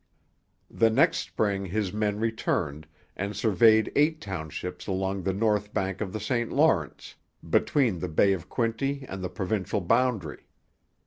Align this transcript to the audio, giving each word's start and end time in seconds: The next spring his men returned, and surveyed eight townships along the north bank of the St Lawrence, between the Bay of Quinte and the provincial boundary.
The 0.71 0.89
next 0.89 1.19
spring 1.19 1.67
his 1.67 1.93
men 1.93 2.19
returned, 2.19 2.87
and 3.15 3.35
surveyed 3.35 3.91
eight 3.95 4.19
townships 4.19 4.87
along 4.87 5.21
the 5.21 5.31
north 5.31 5.75
bank 5.75 6.01
of 6.01 6.11
the 6.11 6.19
St 6.19 6.51
Lawrence, 6.51 7.13
between 7.47 7.99
the 7.99 8.09
Bay 8.09 8.33
of 8.33 8.49
Quinte 8.49 9.05
and 9.07 9.23
the 9.23 9.29
provincial 9.29 9.79
boundary. 9.79 10.47